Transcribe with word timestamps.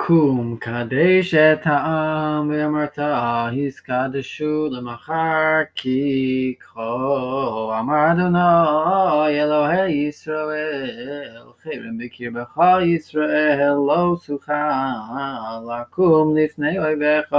קום 0.00 0.56
קדש 0.60 1.34
את 1.34 1.60
העם 1.64 2.50
ואמרת 2.50 2.98
הסקדשו 3.02 4.68
למחר 4.70 5.62
כי 5.74 6.54
כה 6.60 6.80
אמר 7.80 8.12
אדוני 8.12 9.42
אלוהי 9.42 9.92
ישראל 9.92 11.42
חרם 11.62 11.98
בקרבך 11.98 12.58
ישראל 12.82 13.72
לא 13.86 14.16
תוכל 14.26 14.52
לקום 15.80 16.36
לפני 16.36 16.78
אויביך 16.78 17.34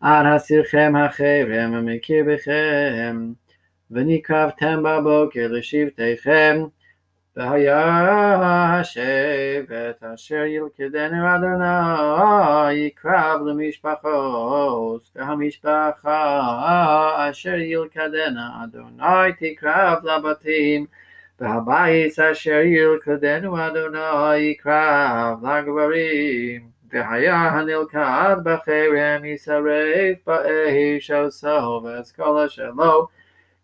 עד 0.00 0.26
הסירכם 0.26 0.92
החרם 0.96 1.86
מקרבכם 1.86 3.32
ונקרבתם 3.90 4.82
בבוקר 4.82 5.46
לשבטיכם 5.50 6.64
והיה 7.36 8.78
השבט 8.80 10.02
אשר 10.14 10.44
ילכדנו 10.44 11.34
אדוני 11.34 12.72
יקרב 12.72 13.40
למשפחות 13.46 15.02
והמשפחה 15.14 16.40
אשר 17.30 17.54
ילכדנה 17.54 18.64
אדוני 18.64 19.32
תקרב 19.38 19.98
לבתים 20.04 20.86
והבית 21.40 22.18
אשר 22.18 22.60
ילכדנו 22.64 23.66
אדוני 23.66 24.36
יקרב 24.36 25.46
לגברים 25.46 26.68
והיה 26.92 27.36
הנלכד 27.36 28.36
בחרם 28.44 29.24
ישרף 29.24 30.18
באש 30.26 31.10
עושו 31.10 31.82
ואסכול 31.84 32.38
אשר 32.38 32.70
לו 32.76 33.08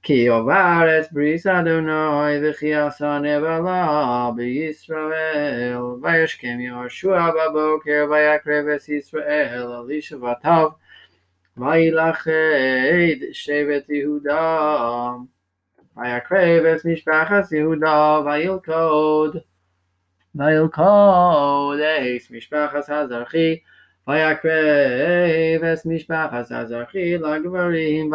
כי 0.02 0.27
עובר 0.27 0.98
את 1.01 1.12
בריס 1.12 1.47
אדוני 1.47 2.38
וכי 2.43 2.75
עשה 2.75 3.19
נבלה 3.19 4.30
בישראל 4.37 5.77
וישכם 6.02 6.61
יהושע 6.61 7.30
בבוקר 7.30 8.06
ויקרב 8.11 8.67
את 8.77 8.89
ישראל 8.89 9.72
על 9.72 9.91
ישבתיו 9.91 10.69
וילכד 11.56 13.17
שבט 13.33 13.91
יהודה 13.91 15.09
ויקרב 15.97 16.64
את 16.64 16.84
משפחת 16.84 17.53
יהודה 17.53 18.20
וילכוד 18.27 19.36
וילכוד 20.34 21.78
את 21.78 22.31
משפחת 22.31 22.89
הזרחי 22.89 23.59
ויקרב 24.11 25.64
את 25.72 25.86
משפחת 25.86 26.47
הזרחי 26.50 27.19
לגברים 27.19 28.12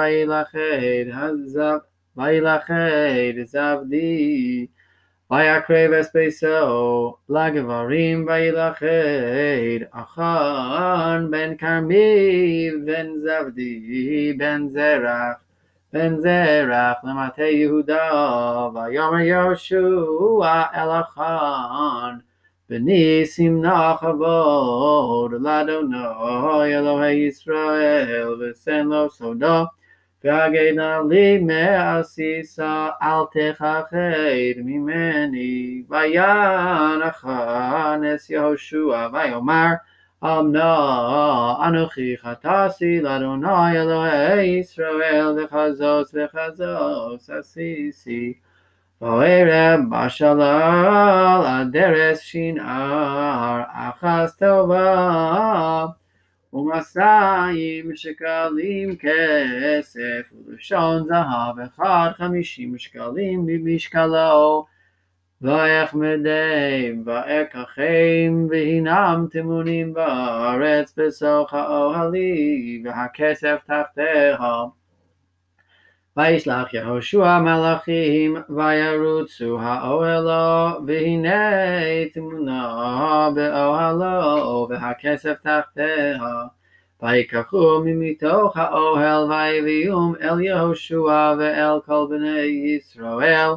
וילכד 2.18 3.34
זבדי 3.46 4.66
ויקרב 5.32 5.92
את 5.92 6.06
ביתו 6.14 7.18
לגברים 7.30 8.26
וילכד 8.28 9.80
אחן 9.92 11.28
בן 11.30 11.56
כרמי 11.56 12.70
בן 12.86 13.08
זבדי 13.18 14.34
בן 14.38 14.68
זרח 14.70 15.36
בן 15.94 16.16
זרח 16.20 16.98
למטה 17.04 17.44
יהודה 17.44 18.10
ויאמר 18.74 19.20
יהושע 19.20 20.64
אל 20.74 21.02
אחן 21.02 22.18
Benisim 22.69 23.61
nachavod, 23.63 25.31
Ladonai 25.41 26.73
Elohei 26.75 27.31
Yisrael, 27.31 28.37
V'sen 28.41 28.89
lo 28.89 29.09
sodo, 29.09 29.69
V'agena 30.25 31.09
li 31.09 31.39
me'asisa, 31.39 32.97
Al 33.01 33.29
techached 33.29 34.59
mimeni, 34.65 35.87
Vayan 35.87 37.03
achanes 37.09 38.29
Yehoshua, 38.29 39.13
v'Yomar 39.13 39.79
Amna 40.21 41.59
Anochi 41.61 42.19
Chatasi 42.19 43.01
Ladonai 43.01 43.77
Elohei 43.77 44.59
Yisrael 44.59 45.47
V'chazos 45.47 46.13
V'chazos 46.13 47.29
Asisi 47.31 48.41
וערב 49.02 49.80
בשלל 49.90 51.42
הדרס 51.46 52.20
שנער 52.20 53.62
אחז 53.68 54.36
טובה 54.36 55.86
ומסעים 56.54 57.96
שקלים 57.96 58.96
כסף 59.00 60.32
ולשון 60.48 61.04
זהב 61.08 61.60
אחד 61.60 62.12
חמישים 62.18 62.78
שקלים 62.78 63.46
במשקלו 63.46 64.66
ויחמדם 65.42 67.04
ואקחם 67.06 68.48
והנם 68.50 69.28
תמונים 69.32 69.94
בארץ 69.94 70.94
בסוך 70.98 71.54
האוהלי 71.54 72.84
והכסף 72.86 73.58
תחתיה 73.66 74.38
וישלח 76.17 76.75
יהושע 76.75 77.39
מלאכים 77.39 78.37
וירוצו 78.49 79.59
האוהלו 79.61 80.87
והנה 80.87 82.09
תמונה 82.15 83.29
באוהלו 83.35 84.67
והכסף 84.71 85.35
תחתיה. 85.43 86.19
ויקחו 87.03 87.83
מתוך 87.85 88.57
האוהל 88.57 89.33
ויביאום 89.33 90.15
אל 90.21 90.41
יהושע 90.41 91.35
ואל 91.39 91.81
כל 91.87 92.07
בני 92.11 92.77
ישראל. 92.77 93.51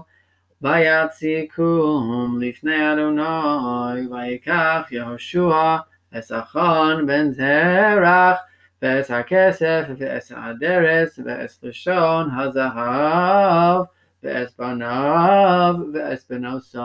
ויציקום 0.61 2.37
לפני 2.41 2.93
אדוני 2.93 4.07
ויקח 4.11 4.87
יהושע 4.91 5.77
אסחון 6.13 7.07
בן 7.07 7.31
זרח 7.31 8.37
ואת 8.82 9.10
הכסף 9.10 9.84
ואת 9.98 10.22
הדרס 10.36 11.18
ואת 11.24 11.50
לשון 11.62 12.30
הזהב 12.36 13.84
ואת 14.22 14.48
בניו 14.58 15.74
ואת 15.94 16.18
בנוסו 16.30 16.80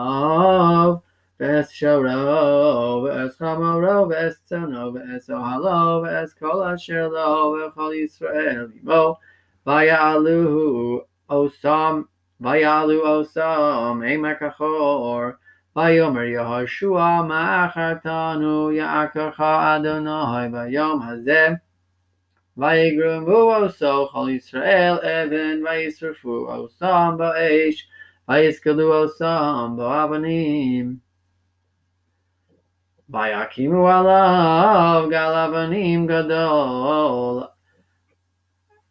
ואת 1.39 1.69
שורו 1.69 3.03
ואת 3.03 3.31
חמורו 3.37 4.09
ואת 4.09 4.33
צונו 4.43 4.93
ואת 4.93 5.29
אוהלו 5.29 6.03
ואת 6.03 6.29
כל 6.39 6.63
אשר 6.75 7.07
לו 7.07 7.55
וכל 7.67 7.91
ישראל 8.05 8.67
עמו 8.83 9.15
ויעלו 9.67 11.01
אוסם 11.29 12.01
ויעלו 12.41 13.07
אוסם 13.07 14.01
עמק 14.05 14.43
החור 14.43 15.21
ויאמר 15.75 16.21
יהושע 16.21 17.21
מה 17.27 17.65
אחרתנו 17.65 18.71
יעקרך 18.71 19.39
אדוני 19.39 20.49
ביום 20.51 21.01
הזה 21.01 21.49
ויגרמו 22.57 23.55
עושו 23.55 24.07
כל 24.07 24.29
ישראל 24.29 24.95
אבן 24.95 25.65
וישרפו 25.65 26.47
עושם 26.49 27.15
באש 27.17 27.89
ויסקלו 28.29 28.93
עושם 28.93 29.73
באבנים 29.77 30.95
ויקימו 33.09 33.89
עליו 33.89 35.07
גל 35.09 35.33
אבנים 35.33 36.07
גדול 36.07 37.43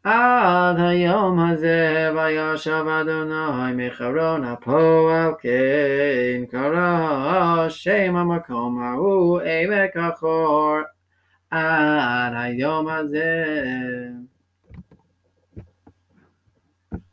עד 0.05 0.77
היום 0.79 1.41
הזה 1.41 2.11
וישב 2.17 2.85
אדוני 3.01 3.73
מחרון 3.75 4.45
אפו 4.45 5.11
על 5.11 5.33
כן 5.41 6.45
קרא 6.51 7.67
שם 7.69 8.17
המקום 8.17 8.83
ההוא 8.83 9.41
עמק 9.41 9.97
החור 9.97 10.77
עד 11.53 12.33
היום 12.35 12.89
הזה 12.89 13.45